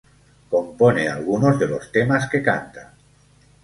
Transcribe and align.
Compone 0.49 1.07
algunos 1.09 1.59
de 1.59 1.67
los 1.67 1.91
temas 1.91 2.27
que 2.27 2.41
canta. 2.41 2.93